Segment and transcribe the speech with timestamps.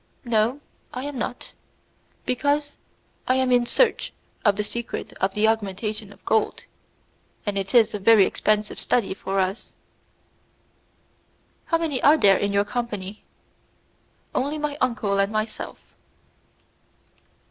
[0.25, 0.61] "No,
[0.95, 1.53] I am not,
[2.25, 2.75] because
[3.27, 6.63] I am in search of the secret of the augmentation of gold,
[7.45, 9.73] and it is a very expensive study for us."
[11.65, 13.23] "How many are there in your company?"
[14.33, 15.77] "Only my uncle and myself."